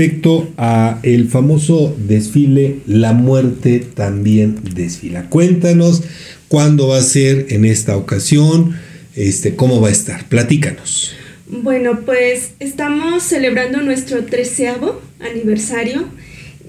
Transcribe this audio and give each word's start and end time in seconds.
respecto 0.00 0.50
a 0.56 0.98
el 1.02 1.28
famoso 1.28 1.94
desfile 1.98 2.78
La 2.86 3.12
muerte 3.12 3.84
también 3.94 4.56
desfila. 4.74 5.28
Cuéntanos 5.28 6.02
cuándo 6.48 6.88
va 6.88 6.96
a 6.96 7.02
ser 7.02 7.48
en 7.50 7.66
esta 7.66 7.98
ocasión, 7.98 8.78
este, 9.14 9.56
cómo 9.56 9.78
va 9.78 9.88
a 9.88 9.90
estar. 9.90 10.24
Platícanos. 10.24 11.12
Bueno, 11.48 12.00
pues 12.06 12.52
estamos 12.60 13.24
celebrando 13.24 13.82
nuestro 13.82 14.24
treceavo 14.24 15.02
aniversario. 15.20 16.06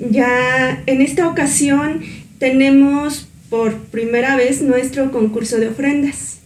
Ya 0.09 0.83
en 0.85 0.99
esta 0.99 1.29
ocasión 1.29 2.01
tenemos 2.37 3.29
por 3.49 3.77
primera 3.77 4.35
vez 4.35 4.61
nuestro 4.61 5.09
concurso 5.13 5.57
de 5.57 5.69
ofrendas. 5.69 6.39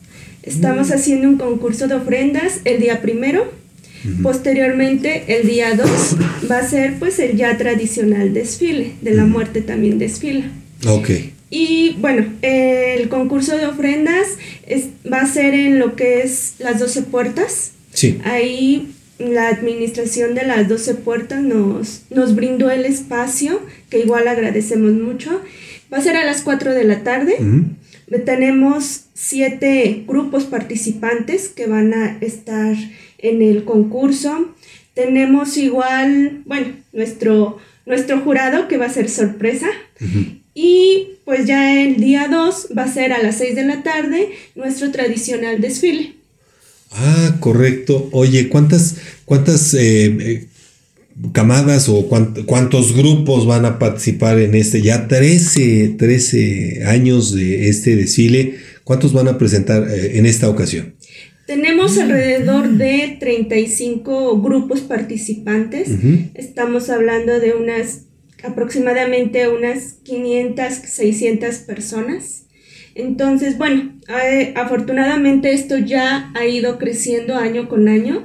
Estamos 0.44 0.90
mm. 0.90 0.94
haciendo 0.94 1.30
un 1.30 1.38
concurso 1.38 1.88
de 1.88 1.96
ofrendas 1.96 2.60
el 2.64 2.80
día 2.80 3.02
primero. 3.02 3.65
Posteriormente, 4.22 5.24
el 5.40 5.48
día 5.48 5.76
2 5.76 6.18
va 6.50 6.60
a 6.60 6.68
ser 6.68 7.00
pues 7.00 7.20
el 7.20 7.38
ya 7.38 7.58
tradicional 7.58 8.34
desfile, 8.34 8.94
de 9.02 9.12
la 9.12 9.26
muerte 9.26 9.62
también 9.62 10.00
desfila. 10.00 10.46
Ok. 10.88 11.10
Y 11.50 11.96
bueno, 12.00 12.26
el 12.42 13.08
concurso 13.10 13.58
de 13.58 13.68
ofrendas 13.68 14.28
va 15.12 15.22
a 15.22 15.28
ser 15.28 15.54
en 15.54 15.80
lo 15.80 15.96
que 15.96 16.22
es 16.22 16.56
las 16.60 16.80
12 16.80 17.04
puertas. 17.04 17.72
Sí. 17.94 18.20
Ahí 18.24 18.90
la 19.20 19.48
administración 19.48 20.36
de 20.36 20.46
las 20.46 20.68
12 20.68 20.96
puertas 20.96 21.42
nos, 21.42 22.02
nos 22.10 22.36
brindó 22.36 22.70
el 22.70 22.86
espacio, 22.86 23.62
que 23.90 24.00
igual 24.00 24.28
agradecemos 24.28 24.94
mucho. 24.94 25.42
Va 25.94 26.00
a 26.00 26.02
ser 26.02 26.18
a 26.18 26.26
las 26.26 26.42
4 26.42 26.74
de 26.74 26.84
la 26.84 27.04
tarde. 27.04 27.38
Tenemos 28.26 29.06
siete 29.14 30.04
grupos 30.08 30.46
participantes 30.46 31.50
que 31.50 31.68
van 31.68 31.94
a 31.94 32.18
estar 32.22 32.76
en 33.18 33.42
el 33.42 33.64
concurso. 33.64 34.54
Tenemos 34.94 35.58
igual, 35.58 36.44
bueno, 36.46 36.68
nuestro, 36.94 37.58
nuestro 37.86 38.20
jurado 38.22 38.68
que 38.68 38.78
va 38.78 38.86
a 38.86 38.90
ser 38.90 39.10
sorpresa. 39.10 39.68
Y 40.54 41.18
pues 41.26 41.46
ya 41.46 41.82
el 41.82 41.98
día 41.98 42.28
2 42.30 42.70
va 42.78 42.84
a 42.84 42.94
ser 42.94 43.12
a 43.12 43.22
las 43.22 43.38
6 43.38 43.56
de 43.56 43.66
la 43.66 43.84
tarde 43.84 44.30
nuestro 44.56 44.92
tradicional 44.92 45.60
desfile. 45.60 46.14
Ah, 46.92 47.38
correcto. 47.40 48.08
Oye, 48.14 48.48
¿cuántas, 48.48 48.96
cuántas 49.26 49.74
eh, 49.74 50.06
eh, 50.06 50.48
camadas 51.32 51.90
o 51.90 52.08
cuántos 52.08 52.96
grupos 52.96 53.46
van 53.46 53.66
a 53.66 53.80
participar 53.80 54.40
en 54.40 54.56
este? 54.56 54.82
Ya 54.82 55.08
13, 55.08 55.96
13 55.98 56.84
años 56.86 57.34
de 57.34 57.70
este 57.70 57.96
desfile. 57.96 58.56
¿Cuántos 58.84 59.14
van 59.14 59.28
a 59.28 59.38
presentar 59.38 59.88
eh, 59.90 60.18
en 60.18 60.26
esta 60.26 60.50
ocasión? 60.50 60.96
Tenemos 61.48 61.98
alrededor 61.98 62.70
de 62.70 63.18
35 63.20 64.42
grupos 64.42 64.82
participantes. 64.82 65.90
Estamos 66.34 66.90
hablando 66.90 67.40
de 67.40 67.54
unas 67.54 68.06
aproximadamente 68.44 69.48
unas 69.48 69.94
500, 70.04 70.74
600 70.74 71.56
personas. 71.60 72.46
Entonces, 72.96 73.58
bueno, 73.58 73.94
afortunadamente 74.56 75.52
esto 75.52 75.78
ya 75.78 76.32
ha 76.34 76.46
ido 76.46 76.78
creciendo 76.78 77.36
año 77.36 77.68
con 77.68 77.90
año 77.90 78.24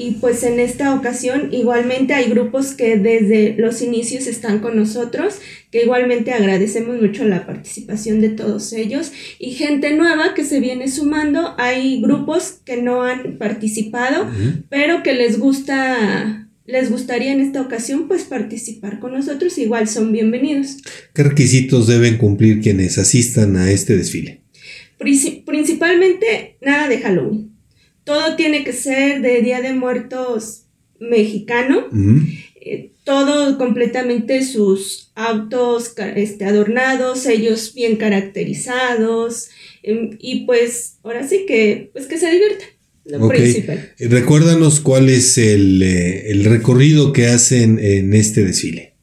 y 0.00 0.12
pues 0.12 0.42
en 0.44 0.58
esta 0.60 0.94
ocasión 0.94 1.50
igualmente 1.52 2.14
hay 2.14 2.30
grupos 2.30 2.72
que 2.72 2.96
desde 2.96 3.54
los 3.58 3.82
inicios 3.82 4.26
están 4.26 4.60
con 4.60 4.74
nosotros, 4.74 5.34
que 5.70 5.82
igualmente 5.82 6.32
agradecemos 6.32 7.02
mucho 7.02 7.24
la 7.24 7.44
participación 7.44 8.22
de 8.22 8.30
todos 8.30 8.72
ellos 8.72 9.12
y 9.38 9.50
gente 9.50 9.94
nueva 9.94 10.32
que 10.32 10.44
se 10.44 10.58
viene 10.58 10.88
sumando. 10.88 11.54
Hay 11.58 12.00
grupos 12.00 12.60
que 12.64 12.80
no 12.80 13.02
han 13.02 13.36
participado, 13.36 14.26
pero 14.70 15.02
que 15.02 15.12
les 15.12 15.38
gusta 15.38 16.48
les 16.64 16.90
gustaría 16.90 17.32
en 17.32 17.40
esta 17.40 17.60
ocasión 17.60 18.08
pues 18.08 18.22
participar 18.22 19.00
con 19.00 19.12
nosotros, 19.12 19.58
igual 19.58 19.86
son 19.86 20.12
bienvenidos. 20.12 20.78
¿Qué 21.12 21.24
requisitos 21.24 21.88
deben 21.88 22.16
cumplir 22.16 22.62
quienes 22.62 22.96
asistan 22.96 23.56
a 23.56 23.70
este 23.70 23.98
desfile? 23.98 24.44
Principalmente 24.98 26.56
nada 26.62 26.88
de 26.88 26.98
Halloween. 27.00 27.59
Todo 28.10 28.34
tiene 28.34 28.64
que 28.64 28.72
ser 28.72 29.22
de 29.22 29.40
Día 29.40 29.60
de 29.60 29.72
Muertos 29.72 30.64
mexicano. 30.98 31.86
Eh, 32.60 32.90
todo 33.04 33.56
completamente 33.56 34.44
sus 34.44 35.12
autos 35.14 35.94
este, 36.16 36.44
adornados, 36.44 37.24
ellos 37.26 37.72
bien 37.72 37.94
caracterizados. 37.94 39.50
Em, 39.84 40.18
y 40.18 40.44
pues 40.44 40.96
ahora 41.04 41.24
sí 41.28 41.44
que, 41.46 41.90
pues 41.92 42.08
que 42.08 42.18
se 42.18 42.32
diviertan. 42.32 42.68
Recuérdanos 44.00 44.80
cuál 44.80 45.08
es 45.08 45.38
eh, 45.38 45.54
el, 46.32 46.44
recorrido 46.46 47.12
que 47.12 47.28
hacen 47.28 47.78
en 47.78 48.12
este 48.12 48.42
desfile. 48.42 48.94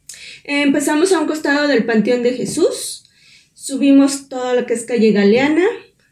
Empezamos 0.43 1.13
a 1.13 1.21
un 1.21 1.27
costado 1.27 1.69
del 1.69 1.85
Panteón 1.85 2.23
de 2.23 2.33
Jesús, 2.33 3.05
subimos 3.53 4.27
todo 4.27 4.53
lo 4.53 4.65
que 4.65 4.73
es 4.73 4.83
calle 4.83 5.13
Galeana, 5.13 5.65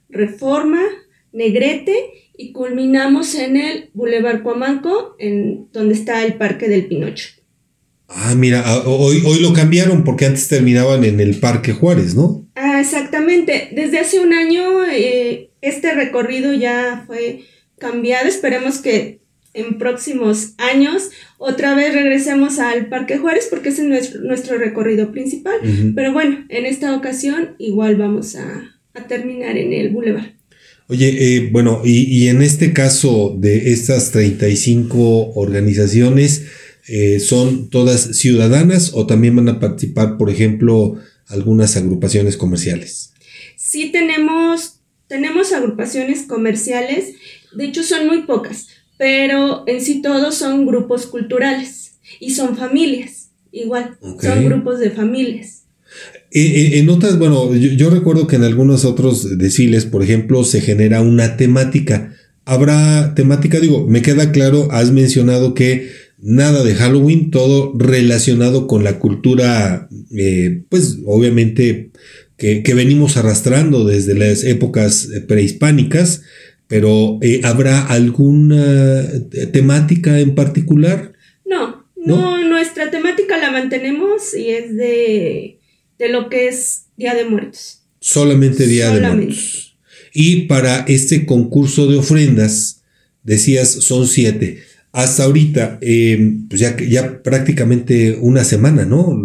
Reforma, 0.08 0.80
Negrete 1.36 1.96
y 2.38 2.52
culminamos 2.52 3.36
en 3.36 3.58
el 3.58 3.90
Boulevard 3.94 4.42
Cuamanco, 4.42 5.16
en 5.20 5.68
donde 5.72 5.94
está 5.94 6.26
el 6.26 6.36
Parque 6.36 6.68
del 6.68 6.88
Pinocho. 6.88 7.30
Ah, 8.08 8.34
mira, 8.36 8.64
ah, 8.66 8.84
hoy, 8.86 9.22
hoy 9.26 9.40
lo 9.40 9.54
cambiaron 9.54 10.04
porque 10.04 10.26
antes 10.26 10.48
terminaban 10.48 11.04
en 11.04 11.20
el 11.20 11.40
Parque 11.40 11.74
Juárez, 11.74 12.16
¿no? 12.16 12.48
Ah, 12.56 12.80
exactamente. 12.80 13.70
Desde 13.74 14.00
hace 14.00 14.20
un 14.20 14.34
año 14.34 14.86
eh, 14.86 15.50
este 15.62 15.94
recorrido 15.94 16.54
ya 16.54 17.04
fue 17.08 17.42
cambiado. 17.80 18.28
Esperemos 18.28 18.80
que 18.80 19.20
en 19.54 19.78
próximos 19.78 20.54
años 20.58 21.10
otra 21.38 21.74
vez 21.76 21.94
regresemos 21.94 22.60
al 22.60 22.88
Parque 22.88 23.18
Juárez 23.18 23.48
porque 23.50 23.70
ese 23.70 23.82
es 23.82 23.88
nuestro, 23.88 24.22
nuestro 24.22 24.58
recorrido 24.58 25.12
principal. 25.12 25.56
Pero 25.96 26.14
bueno, 26.14 26.46
en 26.50 26.66
esta 26.66 26.96
ocasión 26.96 27.56
igual 27.58 27.96
vamos 27.96 28.36
a, 28.36 28.72
terminar 29.08 29.58
en 29.58 29.74
el 29.74 29.90
Boulevard. 29.90 30.36
Oye, 30.88 31.08
eh, 31.38 31.50
bueno, 31.52 31.82
y, 31.84 32.28
en 32.28 32.42
este 32.42 32.72
caso 32.72 33.36
de 33.40 33.72
estas 33.72 34.12
35 34.12 35.34
organizaciones, 35.34 36.46
eh, 36.88 37.20
¿son 37.20 37.70
todas 37.70 38.18
ciudadanas 38.18 38.92
o 38.94 39.08
también 39.08 39.36
van 39.36 39.50
a 39.50 39.60
participar, 39.60 40.18
por 40.18 40.30
ejemplo, 40.30 40.96
algunas 41.28 41.76
agrupaciones 41.76 42.38
comerciales? 42.38 43.14
Sí, 43.56 43.92
tenemos, 43.92 44.80
tenemos 45.08 45.54
agrupaciones 45.54 46.24
comerciales 46.24 47.16
de 47.56 47.66
hecho, 47.66 47.84
son 47.84 48.08
muy 48.08 48.24
pocas, 48.24 48.68
pero 48.98 49.64
en 49.66 49.82
sí 49.82 50.02
todos 50.02 50.36
son 50.36 50.66
grupos 50.66 51.08
culturales 51.08 51.98
y 52.20 52.32
son 52.32 52.58
familias, 52.58 53.32
igual, 53.52 53.98
son 54.22 54.46
grupos 54.46 54.80
de 54.80 54.92
familias. 54.92 55.65
En 56.32 56.90
otras, 56.90 57.18
bueno, 57.18 57.56
yo, 57.56 57.90
recuerdo 57.90 58.28
que 58.28 58.36
en 58.36 58.44
algunos 58.44 58.84
otros 58.84 59.38
desfiles, 59.38 59.86
por 59.86 60.04
ejemplo, 60.04 60.44
se 60.44 60.60
genera 60.60 61.02
una 61.02 61.38
temática. 61.38 62.14
Habrá 62.44 63.16
temática, 63.16 63.60
digo, 63.60 63.88
me 63.88 64.02
queda 64.02 64.32
claro, 64.32 64.68
has 64.72 64.92
mencionado 64.92 65.54
que 65.54 65.90
nada 66.20 66.64
de 66.64 66.76
Halloween, 66.76 67.32
todo 67.32 67.74
relacionado 67.78 68.68
con 68.68 68.84
la 68.84 69.00
cultura, 69.00 69.88
eh, 70.12 70.64
pues 70.70 70.98
obviamente 71.06 71.92
que, 72.38 72.64
que, 72.64 72.74
venimos 72.74 73.16
arrastrando 73.16 73.86
desde 73.86 74.16
las 74.16 74.44
épocas 74.44 75.08
prehispánicas, 75.28 76.24
pero 76.68 77.20
eh, 77.22 77.42
¿habrá 77.44 77.86
alguna 77.86 79.06
temática 79.54 80.20
en 80.20 80.36
particular? 80.36 81.14
No, 81.46 81.86
no, 81.96 82.44
nuestra 82.48 82.92
temática 82.92 83.38
la 83.38 83.52
mantenemos 83.52 84.36
y 84.36 84.50
es 84.50 84.76
de, 84.76 85.60
lo 86.00 86.30
que 86.30 86.48
es 86.48 86.86
Día 86.98 87.14
de 87.16 87.26
Muertos. 87.26 87.82
Solamente 88.00 88.68
Día 88.68 88.92
de 88.92 89.02
Muertos. 89.02 89.78
Y 90.14 90.44
para 90.44 90.86
este 90.88 91.26
concurso 91.26 91.88
de 91.88 91.98
ofrendas, 91.98 92.82
decías, 93.24 93.70
son 93.70 94.08
siete. 94.08 94.60
Hasta 94.94 95.26
ahorita, 95.26 95.78
em, 95.82 96.48
pues 96.48 96.62
ya, 96.62 96.78
ya 96.78 97.22
prácticamente 97.22 98.18
una 98.22 98.46
semana, 98.46 98.86
¿no? 98.86 99.22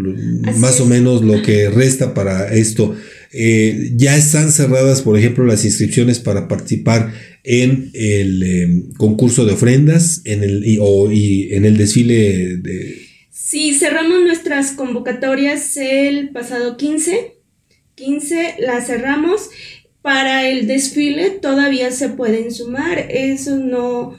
Más 0.57 0.81
o 0.81 0.87
menos 0.87 1.25
lo 1.25 1.43
que 1.43 1.71
resta 1.71 2.13
para 2.13 2.53
esto. 2.53 2.97
Eh, 3.33 3.93
ya 3.95 4.17
están 4.17 4.51
cerradas, 4.51 5.03
por 5.03 5.17
ejemplo, 5.17 5.47
las 5.47 5.65
inscripciones 5.65 6.19
para 6.19 6.49
participar 6.49 7.13
en 7.45 7.91
el 7.95 8.43
em, 8.43 8.93
concurso 8.95 9.45
de 9.45 9.53
ofrendas 9.53 10.23
en 10.25 10.43
el, 10.43 10.67
y, 10.67 10.79
o, 10.81 11.11
y 11.13 11.55
en 11.55 11.65
el 11.65 11.77
desfile 11.77 12.57
de... 12.57 13.10
Sí, 13.51 13.75
cerramos 13.75 14.23
nuestras 14.23 14.71
convocatorias 14.71 15.77
el 15.77 16.31
pasado 16.31 16.77
15. 16.77 17.37
15 17.97 18.55
las 18.61 18.87
cerramos. 18.87 19.51
Para 20.03 20.49
el 20.49 20.69
desfile 20.69 21.31
todavía 21.31 21.91
se 21.91 22.11
pueden 22.11 22.53
sumar. 22.53 23.07
Eso 23.11 23.57
no... 23.57 24.17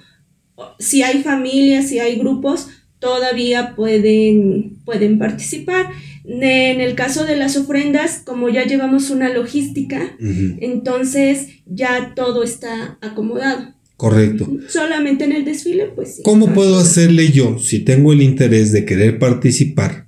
Si 0.79 1.01
hay 1.01 1.23
familias, 1.23 1.87
si 1.87 1.99
hay 1.99 2.17
grupos, 2.17 2.67
todavía 2.99 3.73
pueden, 3.73 4.81
pueden 4.83 5.17
participar. 5.17 5.91
En 6.25 6.81
el 6.81 6.95
caso 6.95 7.23
de 7.23 7.37
las 7.37 7.55
ofrendas, 7.55 8.21
como 8.25 8.49
ya 8.49 8.65
llevamos 8.65 9.11
una 9.11 9.29
logística, 9.29 10.13
entonces 10.59 11.47
ya 11.65 12.15
todo 12.15 12.43
está 12.43 12.97
acomodado. 12.99 13.75
Correcto. 14.01 14.51
Solamente 14.67 15.25
en 15.25 15.31
el 15.31 15.45
desfile, 15.45 15.85
pues 15.93 16.15
sí. 16.15 16.21
¿Cómo 16.23 16.55
puedo 16.55 16.79
hacerle 16.79 17.31
yo, 17.31 17.59
si 17.59 17.81
tengo 17.81 18.13
el 18.13 18.23
interés 18.23 18.71
de 18.71 18.83
querer 18.83 19.19
participar, 19.19 20.07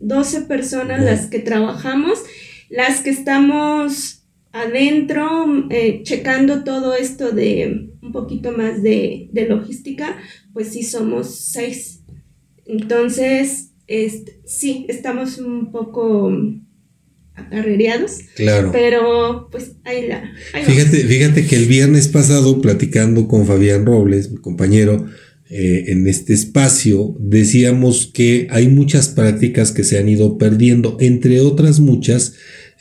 12 0.00 0.42
personas 0.42 1.02
las 1.04 1.26
que 1.26 1.38
trabajamos, 1.38 2.18
las 2.68 3.00
que 3.02 3.10
estamos 3.10 4.24
adentro 4.52 5.68
eh, 5.70 6.02
checando 6.02 6.64
todo 6.64 6.94
esto 6.94 7.30
de 7.30 7.90
un 8.02 8.12
poquito 8.12 8.52
más 8.52 8.82
de, 8.82 9.30
logística, 9.48 10.16
pues 10.52 10.68
sí 10.68 10.82
somos 10.82 11.52
6. 11.52 12.00
Entonces, 12.66 13.72
este, 13.86 14.40
sí, 14.44 14.86
estamos 14.88 15.38
un 15.38 15.70
poco 15.70 16.32
acarreados. 17.34 18.18
Claro. 18.34 18.70
Pero 18.72 19.48
pues 19.50 19.76
ahí 19.84 20.08
la... 20.08 20.32
fíjate, 20.64 20.98
fíjate 20.98 21.46
que 21.46 21.56
el 21.56 21.66
viernes 21.66 22.08
pasado, 22.08 22.60
platicando 22.60 23.28
con 23.28 23.46
Fabián 23.46 23.86
Robles, 23.86 24.30
mi 24.30 24.38
compañero, 24.38 25.06
eh, 25.52 25.86
en 25.90 26.06
este 26.06 26.32
espacio, 26.32 27.16
decíamos 27.18 28.08
que 28.14 28.46
hay 28.50 28.68
muchas 28.68 29.08
prácticas 29.08 29.72
que 29.72 29.82
se 29.82 29.98
han 29.98 30.08
ido 30.08 30.38
perdiendo, 30.38 30.96
entre 31.00 31.40
otras 31.40 31.80
muchas, 31.80 32.34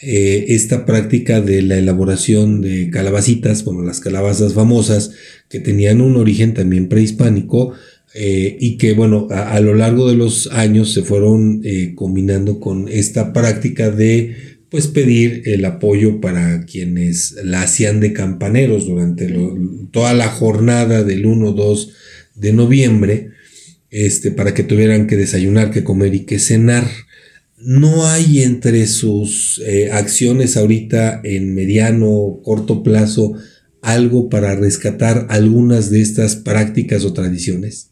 eh, 0.04 0.46
esta 0.50 0.86
práctica 0.86 1.42
de 1.42 1.64
la 1.64 1.80
elaboración 1.80 2.62
de 2.62 2.92
calabacitas, 2.92 3.64
como 3.64 3.82
las 3.82 4.02
calabazas 4.02 4.54
famosas, 4.54 5.14
que 5.50 5.60
tenían 5.60 6.00
un 6.00 6.16
origen 6.16 6.54
también 6.54 6.90
prehispánico, 6.90 7.74
eh, 8.14 8.56
y 8.60 8.78
que 8.78 8.94
bueno, 8.94 9.28
a, 9.32 9.60
lo 9.62 9.74
largo 9.74 10.08
de 10.08 10.16
los 10.16 10.46
años 10.52 10.94
se 10.94 11.02
fueron 11.02 11.64
combinando 11.96 12.60
con 12.60 12.88
esta 12.88 13.34
práctica 13.34 13.90
de 13.90 14.36
pues 14.70 14.86
pedir 14.88 15.42
el 15.46 15.66
apoyo 15.66 16.22
para 16.22 16.66
quienes 16.66 17.36
la 17.44 17.64
hacían 17.64 18.00
de 18.00 18.14
campaneros 18.14 18.86
durante 18.86 19.34
toda 19.92 20.14
la 20.14 20.28
jornada 20.28 21.04
del 21.04 21.26
1, 21.26 21.54
2, 21.54 21.94
de 22.40 22.54
noviembre, 22.54 23.30
este, 23.90 24.32
para 24.32 24.54
que 24.54 24.64
tuvieran 24.64 25.08
que 25.08 25.18
desayunar, 25.18 25.72
que 25.72 25.84
comer 25.84 26.16
y 26.16 26.26
que 26.26 26.40
cenar. 26.40 26.88
No 27.58 28.08
hay 28.08 28.42
entre 28.42 28.88
sus 28.88 29.62
eh, 29.66 29.92
acciones 29.92 30.56
ahorita 30.56 31.22
en 31.24 31.54
mediano, 31.54 32.40
corto 32.44 32.84
plazo, 32.84 33.36
algo 33.82 34.30
para 34.30 34.56
rescatar 34.56 35.28
algunas 35.30 35.90
de 35.90 36.02
estas 36.02 36.36
prácticas 36.36 37.06
o 37.06 37.14
tradiciones? 37.14 37.92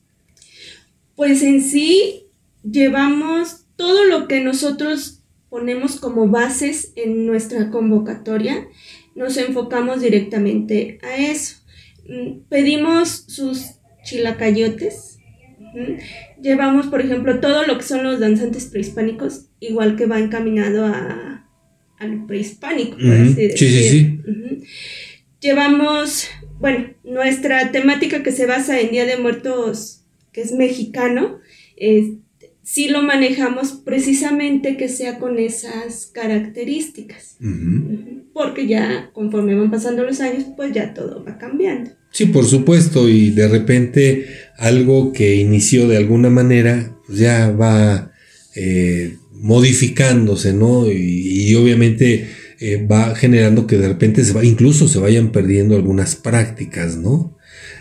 Pues 1.16 1.42
en 1.44 1.62
sí 1.62 2.28
llevamos 2.70 3.66
todo 3.76 4.06
lo 4.06 4.28
que 4.28 4.42
nosotros 4.42 5.22
ponemos 5.50 5.96
como 5.98 6.28
bases 6.28 6.92
en 6.96 7.26
nuestra 7.26 7.72
convocatoria, 7.72 8.68
nos 9.16 9.38
enfocamos 9.38 10.02
directamente 10.02 11.00
a 11.02 11.18
eso. 11.18 11.56
Mm, 12.08 12.42
pedimos 12.50 13.26
sus 13.28 13.78
chilacayotes. 14.08 15.20
Llevamos, 16.42 16.88
por 16.88 17.02
ejemplo, 17.02 17.40
todo 17.40 17.68
lo 17.68 17.78
que 17.78 17.84
son 17.84 18.04
los 18.04 18.20
danzantes 18.20 18.66
prehispánicos, 18.66 19.50
igual 19.60 19.96
que 19.96 20.06
va 20.06 20.20
encaminado 20.20 20.86
a, 20.86 21.48
al 22.00 22.26
prehispánico, 22.26 22.98
por 22.98 23.12
así 23.12 23.34
decir. 23.34 23.58
Sí, 23.58 23.70
sí, 23.70 23.90
sí. 23.90 24.20
Llevamos, 25.40 26.28
bueno, 26.60 26.94
nuestra 27.04 27.72
temática 27.72 28.24
que 28.24 28.32
se 28.32 28.46
basa 28.46 28.80
en 28.80 28.92
Día 28.92 29.06
de 29.06 29.18
Muertos, 29.18 30.06
que 30.32 30.42
es 30.42 30.52
mexicano, 30.54 31.40
sí 32.64 32.90
lo 32.90 33.04
manejamos 33.04 33.74
precisamente 33.74 34.78
que 34.78 34.90
sea 34.90 35.20
con 35.20 35.38
esas 35.38 36.08
características. 36.08 37.38
Porque 38.38 38.68
ya 38.68 39.10
conforme 39.14 39.56
van 39.56 39.72
pasando 39.72 40.04
los 40.04 40.22
años, 40.22 40.46
pues 40.56 40.72
ya 40.72 40.94
todo 40.94 41.26
va 41.26 41.40
cambiando. 41.40 41.90
Sí, 42.12 42.28
por 42.28 42.46
supuesto, 42.46 43.10
y 43.10 43.32
de 43.32 43.48
repente 43.48 44.28
algo 44.58 45.12
que 45.12 45.38
inició 45.38 45.88
de 45.88 45.98
alguna 45.98 46.30
manera 46.30 46.96
pues 47.08 47.18
ya 47.18 47.50
va 47.50 48.12
eh, 48.56 49.16
modificándose, 49.34 50.54
¿no? 50.54 50.92
Y, 50.92 51.56
obviamente 51.56 52.28
eh, 52.60 52.86
va 52.86 53.16
generando 53.16 53.66
que 53.66 53.78
de 53.80 53.88
repente 53.88 54.24
se 54.24 54.34
va, 54.34 54.46
incluso 54.46 54.88
se 54.88 55.00
vayan 55.00 55.32
perdiendo 55.32 55.76
algunas 55.76 56.16
prácticas, 56.16 56.96
¿no? 56.96 57.36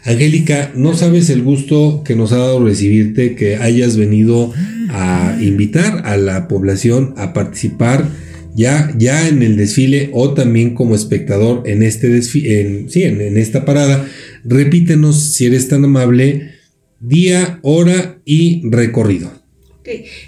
Angélica, 0.04 0.72
no 0.74 0.94
sabes 0.96 1.28
el 1.28 1.42
gusto 1.42 2.02
que 2.02 2.16
nos 2.16 2.32
ha 2.32 2.38
dado 2.38 2.64
recibirte, 2.64 3.34
que 3.34 3.56
hayas 3.56 3.98
venido 3.98 4.54
a 4.88 5.36
invitar 5.38 6.06
a 6.06 6.16
la 6.16 6.48
población 6.48 7.12
a 7.18 7.34
participar 7.34 8.08
ya, 8.56 8.90
ya 8.96 9.28
en 9.28 9.42
el 9.42 9.56
desfile 9.56 10.08
o 10.14 10.32
también 10.32 10.74
como 10.74 10.94
espectador 10.94 11.62
en 11.68 11.82
este 11.82 12.08
desfile, 12.08 12.60
en, 12.60 12.90
sí, 12.90 13.02
en, 13.02 13.36
esta 13.36 13.66
parada, 13.66 14.08
repítenos 14.44 15.34
si 15.34 15.44
eres 15.44 15.68
tan 15.68 15.84
amable, 15.84 16.52
día, 16.98 17.60
hora 17.62 18.18
y 18.24 18.62
recorrido. 18.70 19.30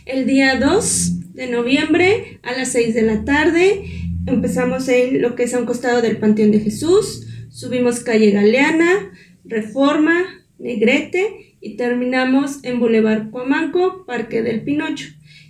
El 0.04 0.26
día 0.26 0.60
2 0.60 1.34
de 1.34 1.48
noviembre 1.48 2.38
a 2.42 2.52
las 2.52 2.70
6 2.72 2.94
de 2.94 3.02
la 3.02 3.24
tarde 3.24 3.82
empezamos 4.26 4.88
en 4.88 5.22
lo 5.22 5.34
que 5.34 5.44
es 5.44 5.54
a 5.54 5.58
un 5.58 5.64
costado 5.64 6.02
del 6.02 6.18
Panteón 6.18 6.50
de 6.50 6.60
Jesús, 6.60 7.26
subimos 7.48 8.00
calle 8.00 8.30
Galeana, 8.30 9.10
Reforma, 9.44 10.22
Negrete 10.58 11.56
y 11.62 11.76
terminamos 11.76 12.58
en 12.62 12.78
Boulevard 12.78 13.30
Cuamanco, 13.30 14.04
Parque 14.06 14.42
del 14.42 14.62
Pinocho. 14.62 15.08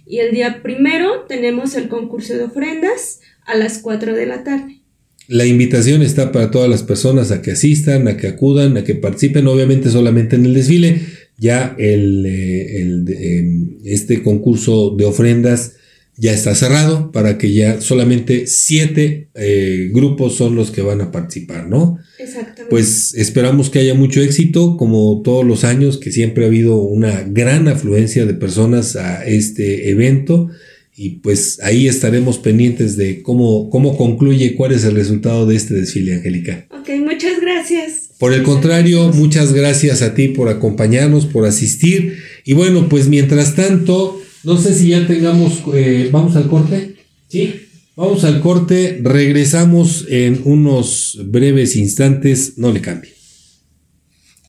Y 0.09 0.21
el 0.21 0.33
día 0.33 0.63
primero 0.63 1.27
tenemos 1.29 1.75
el 1.75 1.89
concurso 1.89 2.35
de 2.35 2.45
ofrendas 2.45 3.21
a 3.45 3.57
las 3.57 3.79
4 3.79 4.15
de 4.15 4.27
la 4.27 4.43
tarde. 4.43 4.81
La 5.29 5.45
invitación 5.45 6.01
está 6.01 6.33
para 6.33 6.51
todas 6.51 6.71
las 6.71 6.83
personas 6.83 7.31
a 7.31 7.43
que 7.43 7.51
asistan, 7.51 8.09
a 8.09 8.17
que 8.17 8.29
acudan, 8.29 8.79
a 8.79 8.85
que 8.85 8.95
participen, 8.95 9.47
obviamente 9.47 9.91
solamente 9.91 10.37
en 10.37 10.47
el 10.47 10.55
desfile. 10.55 11.03
Ya 11.37 11.77
el, 11.79 12.25
eh, 12.25 12.81
em, 12.81 13.77
este 13.85 14.23
concurso 14.23 14.95
de 14.97 15.05
ofrendas 15.05 15.75
ya 16.21 16.33
está 16.33 16.55
cerrado 16.57 17.13
para 17.13 17.39
que 17.39 17.53
ya 17.53 17.81
solamente 17.81 18.49
siete 18.49 19.29
eh, 19.35 19.89
grupos 19.93 20.35
son 20.35 20.57
los 20.57 20.73
que 20.73 20.83
van 20.83 21.01
a 21.01 21.13
participar, 21.13 21.69
¿no? 21.69 21.99
Exactamente. 22.19 22.65
Pues 22.69 23.15
esperamos 23.15 23.71
que 23.71 23.79
haya 23.79 23.95
mucho 23.95 24.21
éxito, 24.21 24.77
como 24.77 25.23
todos 25.23 25.47
los 25.47 25.63
años, 25.63 25.97
que 25.97 26.11
siempre 26.11 26.45
ha 26.45 26.49
habido 26.49 26.81
una 26.83 27.23
gran 27.23 27.69
afluencia 27.69 28.27
de 28.27 28.35
personas 28.35 28.97
a 28.97 29.25
este 29.25 29.91
evento. 29.91 30.49
Y 30.97 31.21
pues 31.21 31.61
ahí 31.63 31.87
estaremos 31.87 32.39
pendientes 32.39 32.97
de 32.97 33.23
cómo, 33.23 33.71
cómo 33.71 33.97
concluye, 33.97 34.57
cuál 34.57 34.73
es 34.73 34.85
el 34.85 34.97
resultado 34.97 35.47
de 35.47 35.55
este 35.55 35.75
desfile, 35.75 36.15
Angélica. 36.15 36.67
Ok, 36.73 36.91
muchas 36.99 37.41
gracias. 37.41 38.09
Por 38.19 38.33
el 38.35 38.43
contrario, 38.43 39.13
muchas 39.15 39.53
gracias 39.53 40.03
a 40.03 40.15
ti 40.15 40.27
por 40.27 40.49
acompañarnos, 40.49 41.27
por 41.27 41.47
asistir. 41.47 42.19
Y 42.45 42.55
bueno, 42.55 42.89
pues 42.89 43.07
mientras 43.07 43.55
tanto, 43.55 44.21
no 44.45 44.57
sé 44.57 44.75
si 44.75 44.89
ya 44.89 45.07
tengamos, 45.07 45.63
eh, 45.75 46.09
vamos 46.13 46.37
al 46.37 46.49
corte. 46.49 46.97
Sí. 47.29 47.55
Vamos 47.97 48.23
al 48.23 48.41
corte, 48.41 49.01
regresamos 49.03 50.07
en 50.09 50.43
unos 50.45 51.19
breves 51.25 51.75
instantes, 51.75 52.55
no 52.57 52.73
le 52.73 52.81
cambie. 52.81 53.18